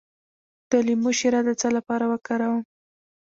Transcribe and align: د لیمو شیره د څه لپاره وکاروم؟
د 0.69 0.71
لیمو 0.87 1.11
شیره 1.19 1.41
د 1.47 1.49
څه 1.61 1.67
لپاره 1.77 2.05
وکاروم؟ 2.11 2.63